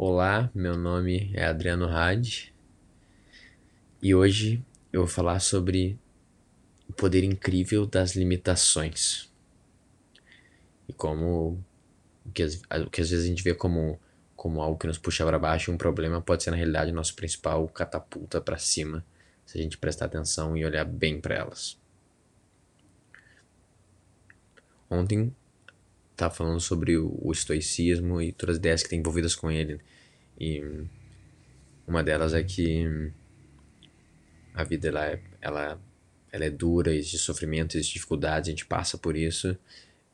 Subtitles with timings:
[0.00, 2.54] Olá, meu nome é Adriano Hadi
[4.00, 5.98] e hoje eu vou falar sobre
[6.88, 9.28] o poder incrível das limitações
[10.88, 11.60] e como
[12.24, 13.98] o que, o que às vezes a gente vê como,
[14.36, 17.16] como algo que nos puxa para baixo, um problema pode ser na realidade o nosso
[17.16, 19.04] principal catapulta para cima
[19.44, 21.76] se a gente prestar atenção e olhar bem para elas.
[24.88, 25.34] Ontem
[26.18, 29.80] estava falando sobre o, o, estoicismo e todas as ideias que estão envolvidas com ele.
[30.38, 30.60] E
[31.86, 33.12] uma delas é que
[34.52, 35.80] a vida ela é, ela,
[36.32, 39.56] ela é dura, existe sofrimento, existe dificuldades, a gente passa por isso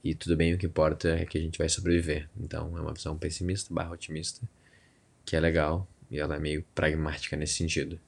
[0.02, 2.28] e tudo bem, o que importa é que a gente vai sobreviver.
[2.38, 4.46] Então é uma visão pessimista barra otimista,
[5.24, 7.98] que é legal e ela é meio pragmática nesse sentido.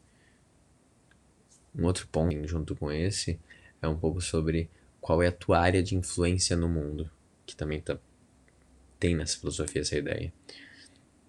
[1.75, 3.41] Um outro ponto junto com esse
[3.81, 4.69] é um pouco sobre
[5.01, 7.11] qual é a tua área de influência no mundo
[7.47, 7.99] que também tá,
[8.99, 10.33] tem nessa filosofia essa ideia.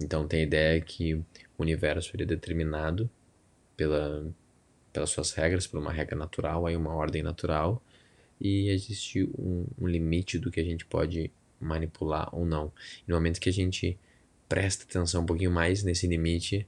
[0.01, 1.25] Então tem a ideia que o
[1.59, 3.09] universo ele é determinado
[3.75, 4.29] pela,
[4.91, 7.83] pelas suas regras, por uma regra natural, aí uma ordem natural,
[8.39, 12.71] e existe um, um limite do que a gente pode manipular ou não.
[13.07, 13.97] E no momento que a gente
[14.47, 16.67] presta atenção um pouquinho mais nesse limite,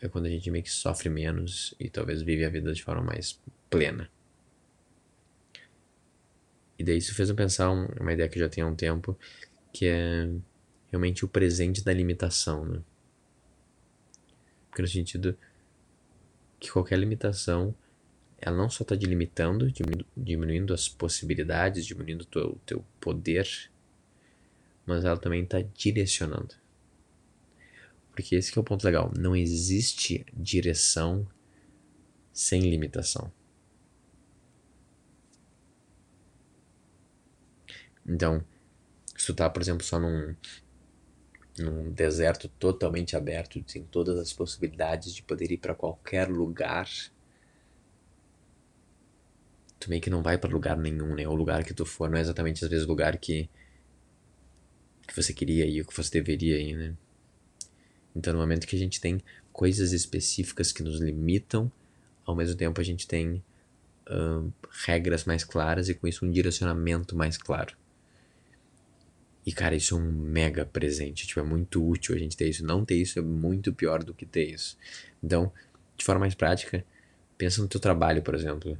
[0.00, 3.02] é quando a gente meio que sofre menos e talvez vive a vida de forma
[3.02, 4.10] mais plena.
[6.82, 9.16] E daí isso fez eu pensar um, uma ideia que já tem há um tempo,
[9.72, 10.28] que é
[10.90, 12.82] realmente o presente da limitação, né?
[14.68, 15.38] Porque no sentido
[16.58, 17.72] que qualquer limitação,
[18.36, 23.48] ela não só está delimitando, diminu diminuindo as possibilidades, diminuindo o teu, teu poder,
[24.84, 26.56] mas ela também está direcionando.
[28.10, 29.12] Porque esse é o ponto legal.
[29.16, 31.28] Não existe direção
[32.32, 33.32] sem limitação.
[38.06, 38.44] Então,
[39.16, 40.34] se tu tá, por exemplo, só num,
[41.58, 46.88] num deserto totalmente aberto, tem todas as possibilidades de poder ir para qualquer lugar,
[49.78, 51.26] tu meio que não vai para lugar nenhum, né?
[51.26, 53.48] O lugar que tu for não é exatamente às vezes o lugar que
[55.06, 56.96] que você queria ir, o que você deveria ir, né?
[58.14, 59.20] Então, no momento que a gente tem
[59.52, 61.70] coisas específicas que nos limitam,
[62.24, 63.42] ao mesmo tempo a gente tem
[64.08, 64.52] uh,
[64.84, 67.76] regras mais claras e com isso um direcionamento mais claro.
[69.44, 71.26] E, cara, isso é um mega presente.
[71.26, 72.64] Tipo, é muito útil a gente ter isso.
[72.64, 74.76] Não ter isso é muito pior do que ter isso.
[75.22, 75.52] Então,
[75.96, 76.84] de forma mais prática,
[77.36, 78.78] pensa no teu trabalho, por exemplo.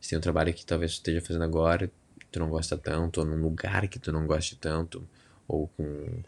[0.00, 1.90] Se tem um trabalho que talvez tu esteja fazendo agora,
[2.30, 5.08] tu não gosta tanto, ou num lugar que tu não goste tanto,
[5.46, 6.22] ou com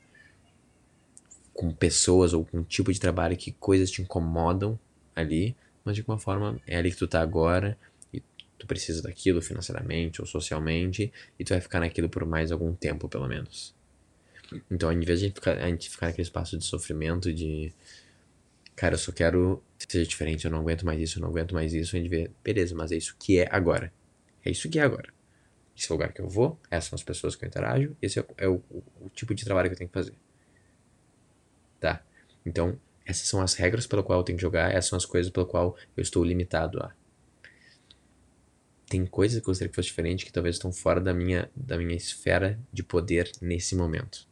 [1.53, 4.77] com pessoas ou com um tipo de trabalho que coisas te incomodam
[5.15, 7.78] ali, mas de alguma forma é ali que tu tá agora
[8.65, 13.09] tu precisa daquilo financeiramente ou socialmente e tu vai ficar naquilo por mais algum tempo,
[13.09, 13.75] pelo menos.
[14.71, 17.73] Então, em vez de a gente ficar, a gente ficar naquele espaço de sofrimento, de.
[18.77, 21.55] Cara, eu só quero que seja diferente, eu não aguento mais isso, eu não aguento
[21.55, 23.93] mais isso, a gente vê, beleza, mas é isso que é agora.
[24.45, 25.13] É isso que é agora.
[25.77, 28.19] Esse é o lugar que eu vou, essas são as pessoas que eu interajo, esse
[28.19, 30.15] é, é o, o, o tipo de trabalho que eu tenho que fazer.
[31.81, 32.03] Tá?
[32.45, 35.31] Então, essas são as regras pelo qual eu tenho que jogar, essas são as coisas
[35.31, 36.95] pelo qual eu estou limitado a.
[38.94, 41.77] Tem coisas que eu gostaria que fosse diferente que talvez estão fora da minha, da
[41.77, 44.25] minha esfera de poder nesse momento.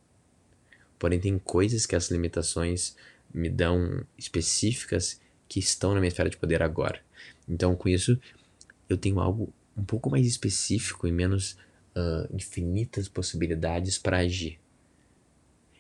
[1.00, 2.94] Porém, tem coisas que as limitações
[3.34, 7.00] me dão específicas que estão na minha esfera de poder agora.
[7.48, 8.16] Então, com isso,
[8.88, 11.54] eu tenho algo um pouco mais específico e menos
[11.96, 14.60] uh, infinitas possibilidades para agir.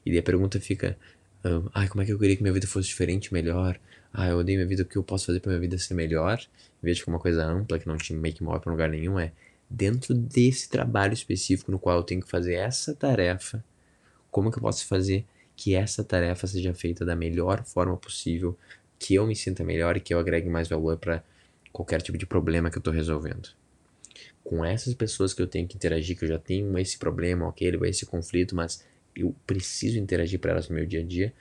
[0.04, 0.98] E daí a pergunta fica:
[1.44, 3.78] uh, como é que eu queria que minha vida fosse diferente, melhor?
[4.12, 6.44] Ah, eu odeio minha vida, o que eu posso fazer para minha vida ser melhor?
[6.82, 9.18] Em vez de uma coisa ampla que não te make que move para lugar nenhum,
[9.18, 9.32] é
[9.70, 13.64] dentro desse trabalho específico no qual eu tenho que fazer essa tarefa
[14.32, 18.58] como que eu posso fazer que essa tarefa seja feita da melhor forma possível,
[18.98, 21.22] que eu me sinta melhor e que eu agregue mais valor para
[21.70, 23.50] qualquer tipo de problema que eu estou resolvendo.
[24.42, 27.76] Com essas pessoas que eu tenho que interagir, que eu já tenho esse problema, aquele,
[27.88, 28.82] esse conflito, mas
[29.14, 31.32] eu preciso interagir para elas no meu dia a dia,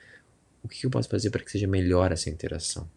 [0.62, 2.88] o que eu posso fazer para que seja melhor essa interação?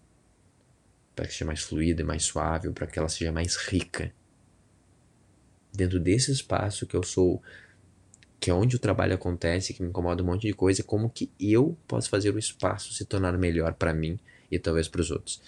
[1.16, 4.12] Para que seja mais fluida, mais suave, para que ela seja mais rica.
[5.74, 7.42] Dentro desse espaço que eu sou
[8.40, 11.32] que é onde o trabalho acontece, que me incomoda um monte de coisa, como que
[11.40, 14.20] eu posso fazer o espaço se tornar melhor para mim
[14.52, 15.42] e talvez para os outros.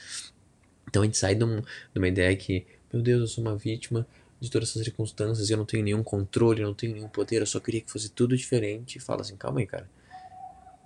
[0.88, 3.56] Então a gente sai de, um, de, uma ideia que, meu Deus, eu sou uma
[3.56, 4.08] vítima
[4.40, 7.46] de todas essas circunstâncias, eu não tenho nenhum controle, eu não tenho nenhum poder, eu
[7.46, 8.98] só queria que fosse tudo diferente.
[8.98, 9.90] E fala assim, calma aí, cara.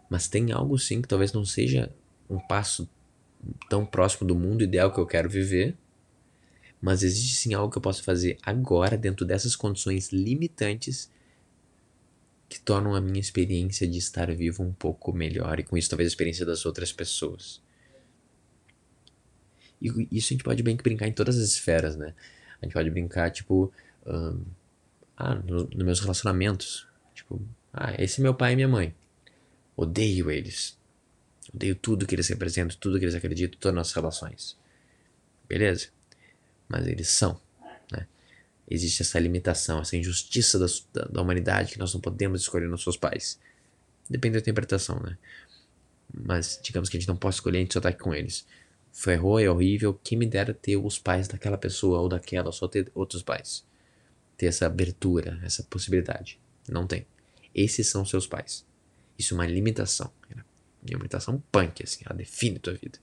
[0.09, 1.89] Mas tem algo sim que talvez não seja
[2.29, 2.89] um passo
[3.69, 5.75] tão próximo do mundo ideal que eu quero viver,
[6.81, 11.11] mas existe sim algo que eu posso fazer agora dentro dessas condições limitantes
[12.49, 16.07] que tornam a minha experiência de estar vivo um pouco melhor e com isso talvez
[16.07, 17.61] a experiência das outras pessoas.
[19.81, 22.13] E isso a gente pode bem que brincar em todas as esferas, né?
[22.61, 23.73] A gente pode brincar, tipo,
[24.05, 24.43] um,
[25.17, 26.87] ah, nos no meus relacionamentos.
[27.15, 27.41] Tipo,
[27.73, 28.93] ah, esse é meu pai e minha mãe.
[29.75, 30.77] Odeio eles.
[31.53, 34.57] Odeio tudo que eles representam, tudo que eles acreditam, todas as nossas relações.
[35.47, 35.89] Beleza?
[36.67, 37.39] Mas eles são,
[37.91, 38.07] né?
[38.69, 42.95] Existe essa limitação, essa injustiça da, da, da humanidade que nós não podemos escolher nossos
[42.95, 43.39] pais.
[44.09, 45.17] Depende da interpretação, né?
[46.13, 48.45] Mas digamos que a gente não pode escolher, a gente só tá aqui com eles.
[48.93, 49.99] Ferrou, é horrível.
[50.03, 53.65] Quem me dera ter os pais daquela pessoa ou daquela, só ter outros pais.
[54.37, 56.39] Ter essa abertura, essa possibilidade.
[56.69, 57.05] Não tem.
[57.53, 58.65] Esses são seus pais.
[59.17, 60.11] Isso é uma limitação.
[60.85, 62.03] É uma limitação punk, assim.
[62.05, 62.99] Ela define tua vida.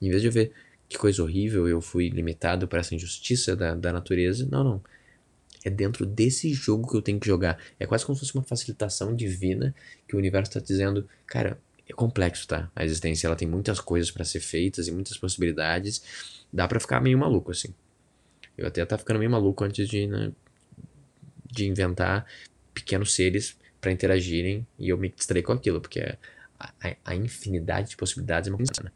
[0.00, 0.52] Em vez de eu ver
[0.88, 4.46] que coisa horrível, eu fui limitado por essa injustiça da, da natureza.
[4.50, 4.84] Não, não.
[5.64, 7.58] É dentro desse jogo que eu tenho que jogar.
[7.78, 9.74] É quase como se fosse uma facilitação divina
[10.06, 11.58] que o universo está dizendo, cara,
[11.88, 12.70] é complexo, tá?
[12.74, 16.44] A existência ela tem muitas coisas para ser feitas e muitas possibilidades.
[16.52, 17.74] Dá para ficar meio maluco assim.
[18.56, 20.32] Eu até tava ficando meio maluco antes de, né,
[21.50, 22.26] de inventar
[22.72, 26.16] pequenos seres para interagirem e eu me distraí com aquilo, porque
[26.58, 28.82] a, a, infinidade de possibilidades é uma coisa.
[28.82, 28.90] Né?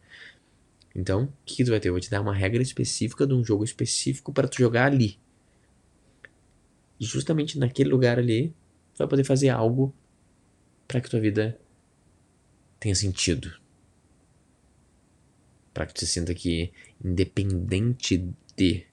[0.95, 1.89] Então, o que tu vai ter?
[1.89, 5.19] Eu vou te dar uma regra específica de um jogo específico para tu jogar ali.
[6.99, 8.49] E justamente naquele lugar ali,
[8.95, 9.95] tu vai poder fazer algo
[10.87, 11.59] para que tua vida
[12.79, 13.59] tenha sentido.
[15.73, 16.73] Para que tu se sinta que,
[17.03, 18.87] independente de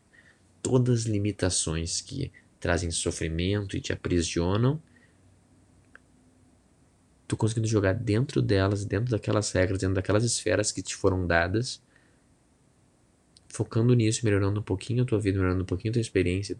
[0.61, 4.81] todas as limitações que trazem sofrimento e te aprisionam,
[7.27, 11.81] tu conseguindo jogar dentro delas, dentro daquelas regras, dentro daquelas esferas que te foram dadas,
[13.47, 16.57] focando nisso, melhorando um pouquinho a tua vida, melhorando um pouquinho a tua experiência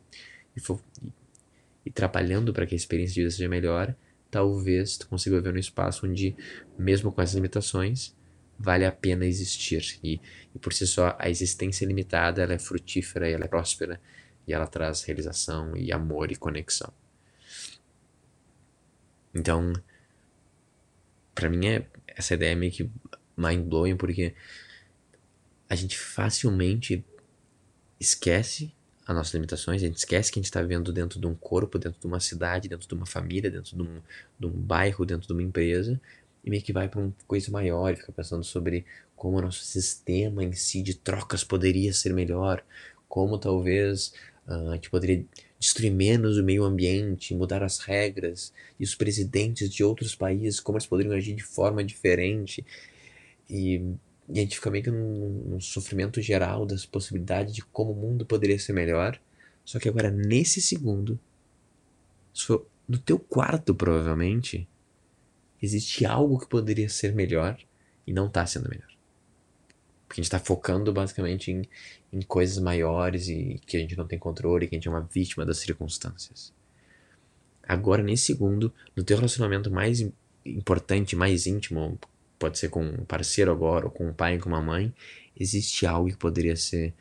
[0.56, 1.12] e, e,
[1.86, 3.96] e trabalhando para que a experiência de vida seja melhor,
[4.30, 6.36] talvez tu consiga viver num espaço onde,
[6.78, 8.16] mesmo com essas limitações,
[8.60, 10.00] vale a pena existir.
[10.04, 10.20] E,
[10.54, 14.02] e por si só, a existência limitada ela é frutífera, ela é próspera
[14.46, 16.92] e ela traz realização e amor e conexão.
[19.34, 19.74] Então,
[21.38, 22.90] para mim é essa ideia é meio que
[23.38, 24.34] mind blowing porque
[25.70, 27.06] a gente facilmente
[28.00, 28.74] esquece
[29.06, 31.78] as nossas limitações, a gente esquece que a gente está vivendo dentro de um corpo,
[31.78, 34.02] dentro de uma cidade, dentro de uma família, dentro de um,
[34.38, 36.02] de um bairro, dentro de uma empresa,
[36.44, 38.86] e meio que vai para uma coisa maior e fica pensando sobre
[39.16, 42.64] como o nosso sistema em si de trocas poderia ser melhor,
[43.08, 44.14] como talvez
[44.48, 45.24] uh, a gente poderia
[45.60, 50.78] destruir menos o meio ambiente, mudar as regras, e os presidentes de outros países, como
[50.78, 52.66] eles poderiam agir de forma diferente.
[53.50, 53.82] E
[54.30, 57.96] e a gente fica meio que num, num sofrimento geral das possibilidades de como o
[57.96, 59.20] mundo poderia ser melhor.
[59.64, 61.20] Só que agora, nesse segundo,
[62.88, 64.68] no teu quarto, provavelmente,
[65.62, 67.58] existe algo que poderia ser melhor
[68.06, 68.97] e não está sendo melhor.
[70.08, 71.64] Porque a gente está focando basicamente em,
[72.14, 75.02] em coisas maiores e que a gente não tem controle, que a gente é uma
[75.02, 76.54] vítima das circunstâncias.
[77.68, 80.08] Agora, nesse segundo, no teu relacionamento mais
[80.46, 82.00] importante, mais íntimo,
[82.40, 84.94] pode ser com um parceiro agora, ou com um pai, com uma mãe,
[85.38, 86.94] existe algo que poderia ser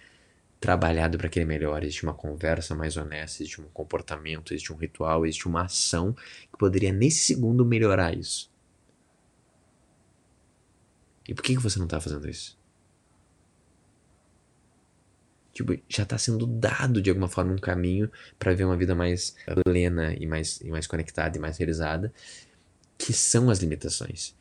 [0.59, 1.87] trabalhado para que ele melhore.
[1.87, 6.59] Existe uma conversa mais honesta, existe um comportamento, existe um ritual, existe uma ação que
[6.59, 8.51] poderia nesse segundo melhorar isso.
[11.29, 12.59] E por que, que você não está fazendo isso?
[15.57, 19.35] Tipo, já está sendo dado de alguma forma um caminho para ver uma vida mais
[19.65, 22.13] plena e mais, e mais conectada e mais realizada,
[22.99, 24.35] que são as limitações.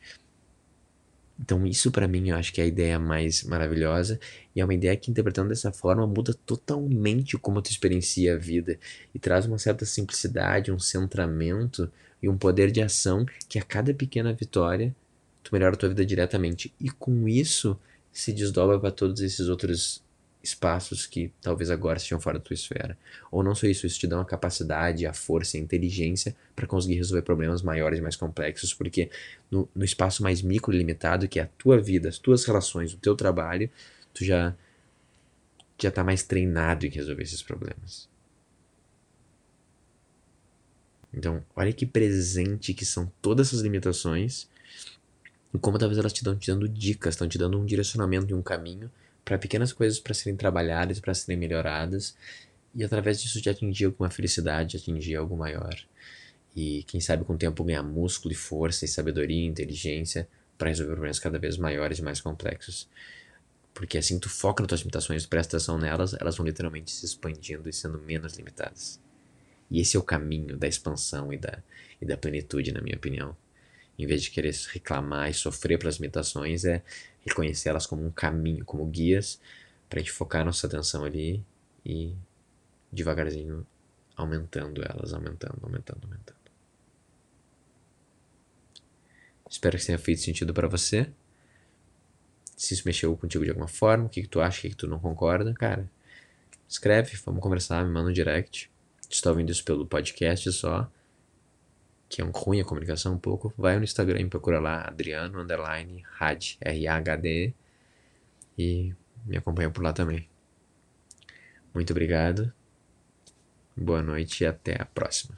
[1.40, 4.20] Então, isso para mim eu acho que é a ideia mais maravilhosa
[4.54, 8.78] e é uma ideia que, interpretando dessa forma, muda totalmente como tu experiencia a vida
[9.14, 11.90] e traz uma certa simplicidade, um centramento
[12.22, 14.94] e um poder de ação que a cada pequena vitória
[15.42, 16.74] tu melhora a tua vida diretamente.
[16.78, 17.78] E com isso
[18.12, 20.04] se desdobra para todos esses outros
[20.46, 22.96] espaços que talvez agora estejam fora da tua esfera.
[23.30, 26.94] Ou não só isso, isso te dá uma capacidade, a força, a inteligência para conseguir
[26.94, 29.10] resolver problemas maiores e mais complexos, porque
[29.50, 32.96] no, no espaço mais micro limitado, que é a tua vida, as tuas relações, o
[32.96, 33.68] teu trabalho,
[34.14, 34.54] tu já
[35.78, 38.08] já está mais treinado em resolver esses problemas.
[41.12, 44.48] Então, olha que presente que são todas essas limitações
[45.52, 48.34] e como talvez elas te estão te dando dicas, estão te dando um direcionamento e
[48.34, 48.90] um caminho
[49.26, 52.16] para pequenas coisas para serem trabalhadas, para serem melhoradas,
[52.72, 55.76] e através disso de atingir alguma felicidade, atingir algo maior.
[56.54, 60.68] E quem sabe com o tempo ganhar músculo e força e sabedoria e inteligência para
[60.68, 62.88] resolver problemas cada vez maiores e mais complexos.
[63.74, 67.68] Porque assim tu foca nas tuas limitações, presta atenção nelas, elas vão literalmente se expandindo
[67.68, 69.00] e sendo menos limitadas.
[69.68, 71.58] E esse é o caminho da expansão e da,
[72.00, 73.36] e da plenitude, na minha opinião.
[73.98, 76.82] Em vez de querer reclamar e sofrer pelas limitações, é
[77.24, 79.40] reconhecer elas como um caminho, como guias,
[79.88, 81.44] para a gente focar nossa atenção ali
[81.84, 82.14] e
[82.92, 83.66] devagarzinho
[84.16, 86.36] aumentando elas, aumentando, aumentando, aumentando.
[89.48, 91.10] Espero que tenha feito sentido para você.
[92.56, 94.76] Se isso mexeu contigo de alguma forma, o que, que tu acha, o que, que
[94.76, 95.88] tu não concorda, cara,
[96.68, 98.70] escreve, vamos conversar, me manda um direct.
[99.02, 100.90] Se está ouvindo isso pelo podcast só,
[102.08, 105.40] que é um ruim a comunicação um pouco, vai no Instagram e procura lá Adriano
[105.40, 107.54] Underline Had, R-A-H-D,
[108.58, 108.94] e
[109.24, 110.28] me acompanha por lá também.
[111.74, 112.52] Muito obrigado,
[113.76, 115.36] boa noite e até a próxima.